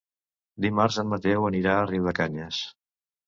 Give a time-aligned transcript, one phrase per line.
[0.65, 2.63] Dimarts en Mateu anirà a Riudecanyes.